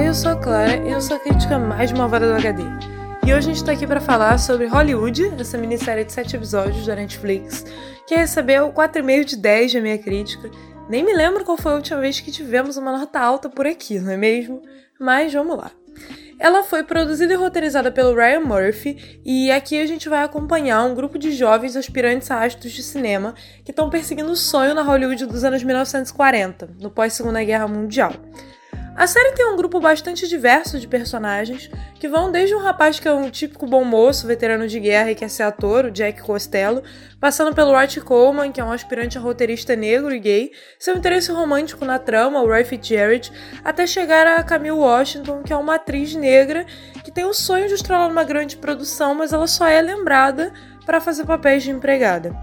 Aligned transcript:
eu 0.00 0.14
sou 0.14 0.32
a 0.32 0.36
Clara 0.36 0.76
e 0.76 0.90
eu 0.90 1.00
sou 1.00 1.16
a 1.16 1.20
crítica 1.20 1.58
mais 1.58 1.90
malvada 1.90 2.26
do 2.26 2.34
HD. 2.34 2.62
E 3.26 3.32
hoje 3.32 3.50
a 3.50 3.54
gente 3.54 3.64
tá 3.64 3.72
aqui 3.72 3.86
para 3.86 4.00
falar 4.00 4.38
sobre 4.38 4.66
Hollywood, 4.66 5.32
essa 5.38 5.56
minissérie 5.56 6.04
de 6.04 6.12
7 6.12 6.36
episódios 6.36 6.86
da 6.86 6.96
Netflix, 6.96 7.64
que 8.06 8.14
recebeu 8.14 8.70
4,5 8.72 9.24
de 9.24 9.36
10 9.36 9.72
da 9.72 9.80
minha 9.80 9.98
crítica. 9.98 10.50
Nem 10.88 11.02
me 11.02 11.14
lembro 11.14 11.44
qual 11.44 11.56
foi 11.56 11.72
a 11.72 11.76
última 11.76 12.00
vez 12.00 12.20
que 12.20 12.30
tivemos 12.30 12.76
uma 12.76 12.92
nota 12.92 13.20
alta 13.20 13.48
por 13.48 13.66
aqui, 13.66 13.98
não 13.98 14.12
é 14.12 14.16
mesmo? 14.16 14.60
Mas 14.98 15.32
vamos 15.32 15.56
lá. 15.56 15.70
Ela 16.38 16.62
foi 16.62 16.82
produzida 16.82 17.32
e 17.32 17.36
roteirizada 17.36 17.90
pelo 17.90 18.14
Ryan 18.14 18.40
Murphy, 18.40 19.20
e 19.24 19.50
aqui 19.50 19.80
a 19.80 19.86
gente 19.86 20.08
vai 20.08 20.24
acompanhar 20.24 20.84
um 20.84 20.94
grupo 20.94 21.18
de 21.18 21.32
jovens 21.32 21.76
aspirantes 21.76 22.30
a 22.30 22.44
astros 22.44 22.72
de 22.72 22.82
cinema 22.82 23.34
que 23.64 23.70
estão 23.70 23.88
perseguindo 23.88 24.32
o 24.32 24.36
sonho 24.36 24.74
na 24.74 24.82
Hollywood 24.82 25.26
dos 25.26 25.44
anos 25.44 25.62
1940, 25.62 26.70
no 26.80 26.90
pós-Segunda 26.90 27.42
Guerra 27.42 27.68
Mundial. 27.68 28.12
A 28.94 29.06
série 29.06 29.32
tem 29.32 29.46
um 29.46 29.56
grupo 29.56 29.80
bastante 29.80 30.28
diverso 30.28 30.78
de 30.78 30.86
personagens, 30.86 31.70
que 31.94 32.06
vão 32.08 32.30
desde 32.30 32.54
um 32.54 32.58
rapaz 32.58 33.00
que 33.00 33.08
é 33.08 33.12
um 33.12 33.30
típico 33.30 33.66
bom 33.66 33.84
moço, 33.84 34.26
veterano 34.26 34.68
de 34.68 34.78
guerra 34.78 35.10
e 35.10 35.14
quer 35.14 35.30
ser 35.30 35.44
ator, 35.44 35.86
o 35.86 35.90
Jack 35.90 36.20
Costello, 36.20 36.82
passando 37.18 37.54
pelo 37.54 37.74
Art 37.74 37.98
Coleman, 38.00 38.52
que 38.52 38.60
é 38.60 38.64
um 38.64 38.70
aspirante 38.70 39.16
a 39.16 39.20
roteirista 39.20 39.74
negro 39.74 40.14
e 40.14 40.20
gay, 40.20 40.52
seu 40.78 40.94
interesse 40.94 41.32
romântico 41.32 41.86
na 41.86 41.98
trama, 41.98 42.42
o 42.42 42.46
Roy 42.46 42.64
Fitzgerald, 42.64 43.32
até 43.64 43.86
chegar 43.86 44.26
a 44.26 44.42
Camille 44.42 44.72
Washington, 44.72 45.42
que 45.42 45.54
é 45.54 45.56
uma 45.56 45.76
atriz 45.76 46.14
negra 46.14 46.66
que 47.02 47.10
tem 47.10 47.24
o 47.24 47.32
sonho 47.32 47.68
de 47.68 47.74
estrelar 47.74 48.08
numa 48.08 48.24
grande 48.24 48.58
produção, 48.58 49.14
mas 49.14 49.32
ela 49.32 49.46
só 49.46 49.66
é 49.66 49.80
lembrada 49.80 50.52
para 50.84 51.00
fazer 51.00 51.24
papéis 51.24 51.62
de 51.62 51.70
empregada. 51.70 52.36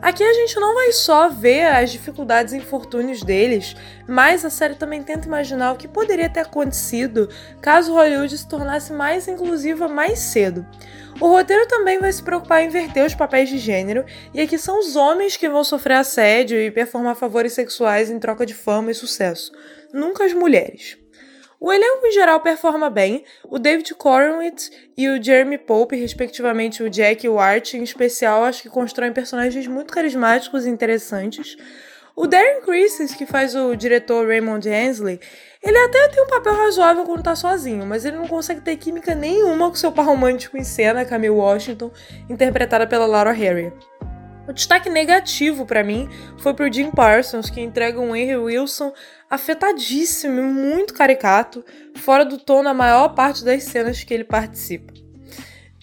Aqui 0.00 0.22
a 0.22 0.32
gente 0.32 0.60
não 0.60 0.74
vai 0.74 0.92
só 0.92 1.28
ver 1.28 1.66
as 1.66 1.90
dificuldades 1.90 2.52
e 2.52 2.56
infortúnios 2.56 3.20
deles, 3.22 3.74
mas 4.06 4.44
a 4.44 4.50
série 4.50 4.76
também 4.76 5.02
tenta 5.02 5.26
imaginar 5.26 5.72
o 5.72 5.76
que 5.76 5.88
poderia 5.88 6.30
ter 6.30 6.40
acontecido 6.40 7.28
caso 7.60 7.92
Hollywood 7.92 8.38
se 8.38 8.48
tornasse 8.48 8.92
mais 8.92 9.26
inclusiva 9.26 9.88
mais 9.88 10.20
cedo. 10.20 10.64
O 11.20 11.26
roteiro 11.26 11.66
também 11.66 11.98
vai 11.98 12.12
se 12.12 12.22
preocupar 12.22 12.62
em 12.62 12.68
inverter 12.68 13.04
os 13.04 13.14
papéis 13.14 13.48
de 13.48 13.58
gênero, 13.58 14.04
e 14.32 14.40
aqui 14.40 14.56
são 14.56 14.78
os 14.78 14.94
homens 14.94 15.36
que 15.36 15.48
vão 15.48 15.64
sofrer 15.64 15.94
assédio 15.94 16.60
e 16.60 16.70
performar 16.70 17.16
favores 17.16 17.52
sexuais 17.52 18.08
em 18.08 18.20
troca 18.20 18.46
de 18.46 18.54
fama 18.54 18.92
e 18.92 18.94
sucesso, 18.94 19.50
nunca 19.92 20.24
as 20.24 20.32
mulheres. 20.32 20.96
O 21.60 21.72
elenco 21.72 22.06
em 22.06 22.12
geral 22.12 22.38
performa 22.40 22.88
bem, 22.88 23.24
o 23.44 23.58
David 23.58 23.92
Cornwitz 23.94 24.70
e 24.96 25.08
o 25.08 25.20
Jeremy 25.20 25.58
Pope, 25.58 25.96
respectivamente 25.96 26.84
o 26.84 26.88
Jack 26.88 27.26
e 27.26 27.28
o 27.28 27.40
Art, 27.40 27.74
em 27.74 27.82
especial, 27.82 28.44
acho 28.44 28.62
que 28.62 28.68
constroem 28.68 29.12
personagens 29.12 29.66
muito 29.66 29.92
carismáticos 29.92 30.64
e 30.64 30.70
interessantes. 30.70 31.56
O 32.14 32.28
Darren 32.28 32.60
Criss, 32.60 33.14
que 33.16 33.26
faz 33.26 33.56
o 33.56 33.74
diretor 33.74 34.28
Raymond 34.28 34.68
Hensley, 34.68 35.20
ele 35.60 35.78
até 35.78 36.08
tem 36.08 36.22
um 36.22 36.28
papel 36.28 36.54
razoável 36.54 37.04
quando 37.04 37.24
tá 37.24 37.34
sozinho, 37.34 37.84
mas 37.84 38.04
ele 38.04 38.16
não 38.16 38.28
consegue 38.28 38.60
ter 38.60 38.76
química 38.76 39.12
nenhuma 39.12 39.68
com 39.68 39.74
seu 39.74 39.90
par 39.90 40.06
romântico 40.06 40.56
em 40.56 40.64
cena, 40.64 41.04
Camille 41.04 41.30
Washington, 41.30 41.90
interpretada 42.30 42.86
pela 42.86 43.06
Laura 43.06 43.32
Harrier. 43.32 43.72
O 44.48 44.52
destaque 44.52 44.88
negativo 44.88 45.66
para 45.66 45.84
mim 45.84 46.08
foi 46.38 46.54
pro 46.54 46.72
Jim 46.72 46.90
Parsons, 46.90 47.50
que 47.50 47.60
entrega 47.60 48.00
um 48.00 48.16
Henry 48.16 48.36
Wilson 48.36 48.94
afetadíssimo, 49.30 50.42
muito 50.42 50.94
caricato, 50.94 51.64
fora 51.96 52.24
do 52.24 52.38
tom 52.38 52.62
na 52.62 52.72
maior 52.72 53.10
parte 53.10 53.44
das 53.44 53.64
cenas 53.64 54.02
que 54.02 54.14
ele 54.14 54.24
participa. 54.24 54.92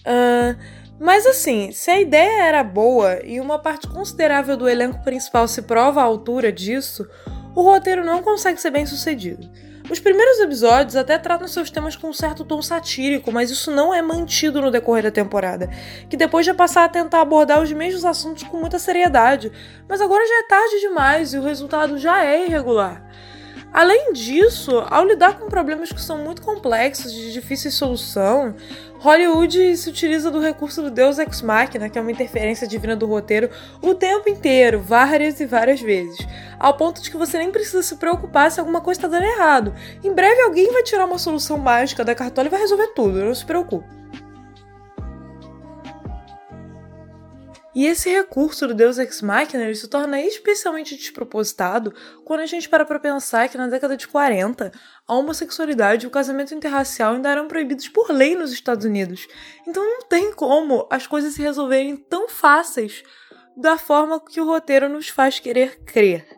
Uh, 0.02 0.56
mas 0.98 1.26
assim, 1.26 1.72
se 1.72 1.90
a 1.90 2.00
ideia 2.00 2.44
era 2.44 2.64
boa 2.64 3.20
e 3.24 3.38
uma 3.40 3.58
parte 3.58 3.86
considerável 3.86 4.56
do 4.56 4.68
elenco 4.68 5.02
principal 5.04 5.46
se 5.46 5.62
prova 5.62 6.00
à 6.00 6.04
altura 6.04 6.50
disso, 6.50 7.06
o 7.54 7.62
roteiro 7.62 8.04
não 8.04 8.22
consegue 8.22 8.60
ser 8.60 8.70
bem 8.70 8.86
sucedido. 8.86 9.48
Os 9.88 10.00
primeiros 10.00 10.40
episódios 10.40 10.96
até 10.96 11.16
tratam 11.16 11.46
seus 11.46 11.70
temas 11.70 11.94
com 11.94 12.08
um 12.08 12.12
certo 12.12 12.44
tom 12.44 12.60
satírico, 12.60 13.30
mas 13.30 13.50
isso 13.50 13.70
não 13.70 13.94
é 13.94 14.02
mantido 14.02 14.60
no 14.60 14.70
decorrer 14.70 15.04
da 15.04 15.12
temporada, 15.12 15.70
que 16.10 16.16
depois 16.16 16.44
já 16.44 16.52
passar 16.52 16.84
a 16.84 16.88
tentar 16.88 17.20
abordar 17.20 17.62
os 17.62 17.72
mesmos 17.72 18.04
assuntos 18.04 18.42
com 18.42 18.56
muita 18.56 18.80
seriedade, 18.80 19.52
mas 19.88 20.00
agora 20.00 20.26
já 20.26 20.38
é 20.40 20.48
tarde 20.48 20.80
demais 20.80 21.34
e 21.34 21.38
o 21.38 21.42
resultado 21.42 21.98
já 21.98 22.24
é 22.24 22.46
irregular. 22.46 23.06
Além 23.76 24.14
disso, 24.14 24.82
ao 24.88 25.04
lidar 25.04 25.38
com 25.38 25.50
problemas 25.50 25.92
que 25.92 26.00
são 26.00 26.16
muito 26.16 26.40
complexos 26.40 27.12
de 27.12 27.30
difícil 27.30 27.70
solução, 27.70 28.54
Hollywood 29.00 29.76
se 29.76 29.90
utiliza 29.90 30.30
do 30.30 30.40
recurso 30.40 30.80
do 30.80 30.90
Deus 30.90 31.18
Ex 31.18 31.42
Machina, 31.42 31.90
que 31.90 31.98
é 31.98 32.00
uma 32.00 32.10
interferência 32.10 32.66
divina 32.66 32.96
do 32.96 33.04
roteiro, 33.04 33.50
o 33.82 33.94
tempo 33.94 34.30
inteiro, 34.30 34.80
várias 34.80 35.40
e 35.40 35.44
várias 35.44 35.78
vezes, 35.78 36.26
ao 36.58 36.74
ponto 36.74 37.02
de 37.02 37.10
que 37.10 37.18
você 37.18 37.36
nem 37.36 37.52
precisa 37.52 37.82
se 37.82 37.96
preocupar 37.96 38.50
se 38.50 38.58
alguma 38.60 38.80
coisa 38.80 38.98
está 38.98 39.08
dando 39.08 39.26
errado. 39.26 39.74
Em 40.02 40.10
breve 40.10 40.40
alguém 40.40 40.72
vai 40.72 40.82
tirar 40.82 41.04
uma 41.04 41.18
solução 41.18 41.58
mágica 41.58 42.02
da 42.02 42.14
cartola 42.14 42.48
e 42.48 42.50
vai 42.50 42.60
resolver 42.60 42.94
tudo, 42.94 43.22
não 43.22 43.34
se 43.34 43.44
preocupe. 43.44 43.84
E 47.76 47.84
esse 47.84 48.08
recurso 48.08 48.66
do 48.66 48.72
Deus 48.72 48.96
Ex 48.96 49.20
Machina 49.20 49.74
se 49.74 49.86
torna 49.86 50.18
especialmente 50.18 50.96
despropositado 50.96 51.92
quando 52.24 52.40
a 52.40 52.46
gente 52.46 52.70
para 52.70 52.86
para 52.86 52.98
pensar 52.98 53.50
que 53.50 53.58
na 53.58 53.66
década 53.66 53.98
de 53.98 54.08
40 54.08 54.72
a 55.06 55.14
homossexualidade 55.14 56.06
e 56.06 56.08
o 56.08 56.10
casamento 56.10 56.54
interracial 56.54 57.12
ainda 57.12 57.28
eram 57.28 57.46
proibidos 57.46 57.86
por 57.86 58.10
lei 58.10 58.34
nos 58.34 58.50
Estados 58.50 58.86
Unidos. 58.86 59.28
Então 59.68 59.84
não 59.84 60.08
tem 60.08 60.32
como 60.32 60.86
as 60.90 61.06
coisas 61.06 61.34
se 61.34 61.42
resolverem 61.42 61.98
tão 61.98 62.30
fáceis 62.30 63.02
da 63.54 63.76
forma 63.76 64.24
que 64.24 64.40
o 64.40 64.46
roteiro 64.46 64.88
nos 64.88 65.10
faz 65.10 65.38
querer 65.38 65.84
crer. 65.84 66.35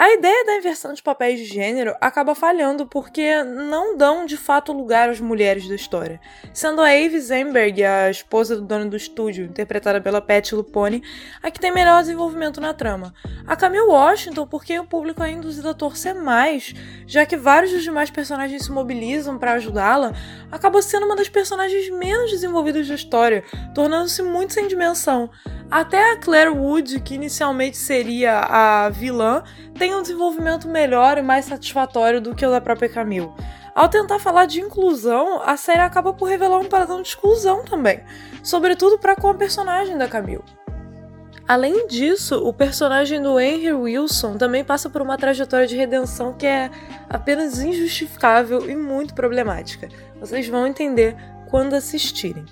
A 0.00 0.14
ideia 0.14 0.46
da 0.46 0.56
inversão 0.56 0.94
de 0.94 1.02
papéis 1.02 1.38
de 1.38 1.44
gênero 1.44 1.94
acaba 2.00 2.34
falhando 2.34 2.86
porque 2.86 3.44
não 3.44 3.98
dão 3.98 4.24
de 4.24 4.34
fato 4.34 4.72
lugar 4.72 5.10
às 5.10 5.20
mulheres 5.20 5.68
da 5.68 5.74
história, 5.74 6.18
sendo 6.54 6.80
a 6.80 6.86
Ave 6.86 7.20
Zemberg, 7.20 7.84
a 7.84 8.08
esposa 8.08 8.56
do 8.56 8.62
dono 8.62 8.88
do 8.88 8.96
estúdio, 8.96 9.44
interpretada 9.44 10.00
pela 10.00 10.22
Pat 10.22 10.52
Lupone, 10.52 11.02
a 11.42 11.50
que 11.50 11.60
tem 11.60 11.70
melhor 11.70 12.00
desenvolvimento 12.00 12.62
na 12.62 12.72
trama. 12.72 13.12
A 13.46 13.54
Camille 13.54 13.88
Washington, 13.88 14.46
porque 14.46 14.78
o 14.78 14.86
público 14.86 15.22
é 15.22 15.32
induzido 15.32 15.68
a 15.68 15.74
torcer 15.74 16.14
mais, 16.14 16.74
já 17.06 17.26
que 17.26 17.36
vários 17.36 17.70
dos 17.70 17.82
demais 17.82 18.10
personagens 18.10 18.64
se 18.64 18.72
mobilizam 18.72 19.36
para 19.36 19.52
ajudá-la, 19.52 20.14
acaba 20.50 20.80
sendo 20.80 21.04
uma 21.04 21.14
das 21.14 21.28
personagens 21.28 21.90
menos 21.90 22.30
desenvolvidas 22.30 22.88
da 22.88 22.94
história, 22.94 23.44
tornando-se 23.74 24.22
muito 24.22 24.54
sem 24.54 24.66
dimensão. 24.66 25.28
Até 25.70 26.12
a 26.12 26.16
Claire 26.16 26.50
Wood, 26.50 26.98
que 27.00 27.14
inicialmente 27.14 27.76
seria 27.76 28.40
a 28.40 28.88
vilã, 28.88 29.44
tem 29.78 29.94
um 29.94 30.02
desenvolvimento 30.02 30.66
melhor 30.66 31.16
e 31.16 31.22
mais 31.22 31.44
satisfatório 31.44 32.20
do 32.20 32.34
que 32.34 32.44
o 32.44 32.50
da 32.50 32.60
própria 32.60 32.88
Camille. 32.88 33.30
Ao 33.72 33.88
tentar 33.88 34.18
falar 34.18 34.46
de 34.46 34.60
inclusão, 34.60 35.40
a 35.44 35.56
série 35.56 35.80
acaba 35.80 36.12
por 36.12 36.28
revelar 36.28 36.58
um 36.58 36.68
padrão 36.68 37.00
de 37.00 37.08
exclusão 37.08 37.64
também, 37.64 38.00
sobretudo 38.42 38.98
para 38.98 39.14
com 39.14 39.28
a 39.28 39.34
personagem 39.34 39.96
da 39.96 40.08
Camille. 40.08 40.42
Além 41.46 41.86
disso, 41.86 42.36
o 42.36 42.52
personagem 42.52 43.22
do 43.22 43.38
Henry 43.38 43.72
Wilson 43.72 44.36
também 44.36 44.64
passa 44.64 44.90
por 44.90 45.00
uma 45.00 45.16
trajetória 45.16 45.68
de 45.68 45.76
redenção 45.76 46.32
que 46.32 46.46
é 46.46 46.68
apenas 47.08 47.60
injustificável 47.60 48.68
e 48.68 48.74
muito 48.74 49.14
problemática. 49.14 49.88
Vocês 50.18 50.48
vão 50.48 50.66
entender 50.66 51.16
quando 51.48 51.74
assistirem. 51.74 52.44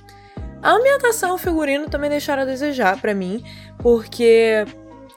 A 0.60 0.72
ambientação 0.72 1.30
e 1.30 1.32
o 1.32 1.38
figurino 1.38 1.88
também 1.88 2.10
deixaram 2.10 2.42
a 2.42 2.46
desejar 2.46 3.00
para 3.00 3.14
mim, 3.14 3.44
porque 3.78 4.64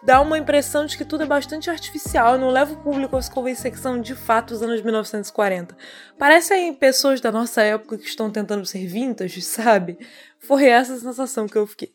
dá 0.04 0.22
uma 0.22 0.38
impressão 0.38 0.86
de 0.86 0.96
que 0.96 1.04
tudo 1.04 1.24
é 1.24 1.26
bastante 1.26 1.70
artificial, 1.70 2.38
não 2.38 2.50
leva 2.50 2.74
o 2.74 2.78
público 2.78 3.18
a 3.18 3.22
se 3.22 3.32
convencer 3.32 3.72
que 3.72 3.80
são 3.80 4.00
de 4.00 4.14
fato 4.14 4.52
os 4.52 4.62
anos 4.62 4.82
1940. 4.82 5.76
Parecem 6.18 6.74
pessoas 6.74 7.20
da 7.20 7.32
nossa 7.32 7.62
época 7.62 7.98
que 7.98 8.06
estão 8.06 8.30
tentando 8.30 8.66
ser 8.66 8.86
vintage, 8.86 9.42
sabe? 9.42 9.98
Foi 10.40 10.66
essa 10.66 10.94
a 10.94 11.00
sensação 11.00 11.48
que 11.48 11.58
eu 11.58 11.66
fiquei. 11.66 11.92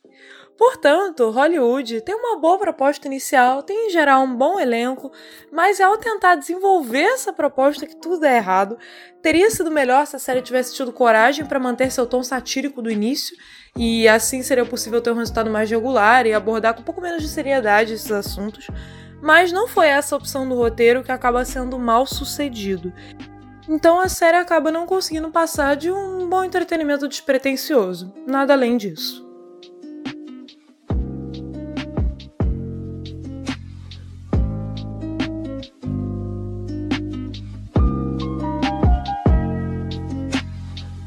Portanto, 0.56 1.30
Hollywood 1.30 2.00
tem 2.00 2.14
uma 2.14 2.38
boa 2.38 2.58
proposta 2.58 3.06
inicial, 3.06 3.62
tem 3.62 3.88
em 3.88 3.90
geral 3.90 4.22
um 4.22 4.34
bom 4.34 4.58
elenco, 4.58 5.12
mas 5.52 5.80
ao 5.80 5.98
tentar 5.98 6.36
desenvolver 6.36 7.02
essa 7.02 7.32
proposta 7.32 7.86
que 7.86 7.96
tudo 7.96 8.24
é 8.24 8.38
errado, 8.38 8.78
teria 9.20 9.50
sido 9.50 9.70
melhor 9.70 10.06
se 10.06 10.16
a 10.16 10.18
série 10.18 10.40
tivesse 10.40 10.74
tido 10.74 10.92
coragem 10.92 11.44
para 11.44 11.60
manter 11.60 11.92
seu 11.92 12.06
tom 12.06 12.22
satírico 12.22 12.80
do 12.80 12.90
início, 12.90 13.36
e 13.76 14.08
assim 14.08 14.42
seria 14.42 14.64
possível 14.64 15.02
ter 15.02 15.10
um 15.10 15.16
resultado 15.16 15.50
mais 15.50 15.70
regular 15.70 16.26
e 16.26 16.32
abordar 16.32 16.72
com 16.74 16.80
um 16.80 16.84
pouco 16.84 17.02
menos 17.02 17.22
de 17.22 17.28
seriedade 17.28 17.92
esses 17.92 18.10
assuntos. 18.10 18.66
Mas 19.20 19.52
não 19.52 19.68
foi 19.68 19.88
essa 19.88 20.14
a 20.14 20.18
opção 20.18 20.48
do 20.48 20.54
roteiro 20.54 21.02
que 21.02 21.12
acaba 21.12 21.44
sendo 21.44 21.78
mal 21.78 22.06
sucedido. 22.06 22.92
Então 23.68 24.00
a 24.00 24.08
série 24.08 24.36
acaba 24.36 24.70
não 24.70 24.86
conseguindo 24.86 25.30
passar 25.30 25.76
de 25.76 25.90
um 25.90 26.28
bom 26.28 26.44
entretenimento 26.44 27.08
despretensioso, 27.08 28.14
nada 28.26 28.54
além 28.54 28.76
disso. 28.76 29.25